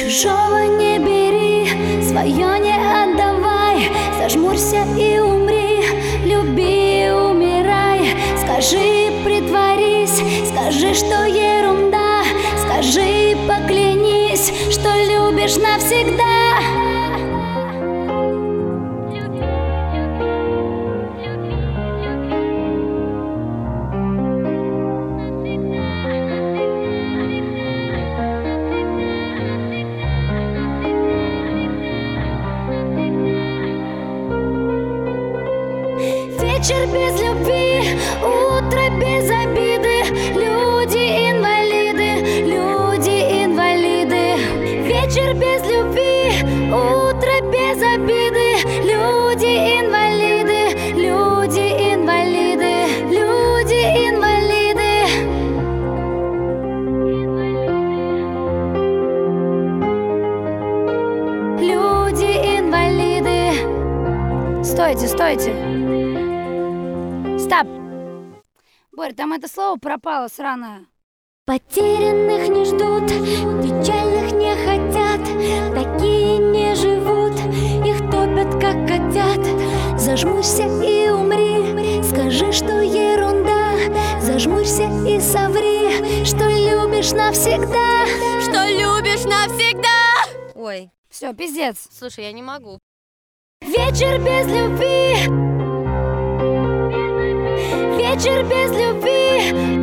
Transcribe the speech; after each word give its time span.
Чужого 0.00 0.64
не 0.78 0.98
бери, 0.98 1.68
свое 2.02 2.58
не 2.58 2.72
отдавай. 2.72 3.90
Зажмурься 4.18 4.82
и 4.98 5.18
умри, 5.18 5.84
люби 6.24 7.04
и 7.04 7.10
умирай. 7.10 8.16
Скажи, 8.42 9.12
притворись, 9.22 10.22
скажи, 10.48 10.94
что 10.94 11.26
ерунда. 11.26 12.22
Скажи, 12.64 13.36
поклянись, 13.46 14.50
что 14.70 14.88
любишь 15.04 15.56
навсегда 15.56 16.79
Вечер 36.60 36.86
без 36.88 37.18
любви, 37.18 37.96
утро 38.22 38.90
без 39.00 39.30
обиды. 39.30 40.04
Люди 40.34 41.02
инвалиды, 41.30 42.10
люди 42.44 43.16
инвалиды. 43.44 44.22
Вечер 44.84 45.32
без 45.36 45.62
любви, 45.64 46.20
утро 46.68 47.40
без 47.50 47.82
обиды. 47.82 48.60
Люди 48.82 49.52
инвалиды, 49.80 50.60
люди 51.00 51.66
инвалиды 51.94 52.72
Люди 53.08 53.80
инвалиды. 54.10 54.92
Люди 61.58 62.30
инвалиды. 62.58 63.40
Стойте, 64.62 65.08
стойте. 65.08 65.52
Стоп! 67.50 67.66
Борь, 68.92 69.12
там 69.12 69.32
это 69.32 69.48
слово 69.48 69.76
пропало 69.76 70.28
сраное. 70.28 70.86
Потерянных 71.46 72.48
не 72.48 72.64
ждут, 72.64 73.08
печальных 73.60 74.30
не 74.30 74.54
хотят, 74.54 75.20
такие 75.74 76.38
не 76.38 76.76
живут, 76.76 77.34
их 77.84 78.08
топят 78.08 78.52
как 78.60 78.86
котят. 78.86 79.98
Зажмурься 79.98 80.62
и 80.62 81.10
умри, 81.10 82.00
скажи, 82.04 82.52
что 82.52 82.82
ерунда, 82.82 84.20
зажмурься 84.20 84.84
и 85.04 85.18
соври, 85.18 86.24
что 86.24 86.44
любишь 86.44 87.10
навсегда, 87.10 88.06
что 88.44 88.68
любишь 88.68 89.24
навсегда. 89.24 90.52
Ой, 90.54 90.92
все, 91.08 91.34
пиздец. 91.34 91.88
Слушай, 91.90 92.26
я 92.26 92.32
не 92.32 92.42
могу. 92.42 92.78
Вечер 93.60 94.20
без 94.20 94.46
любви 94.46 95.49
вечер 97.98 98.44
без 98.44 98.70
любви 98.72 99.79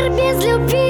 Вечер 0.00 0.10
без 0.12 0.44
любви, 0.46 0.89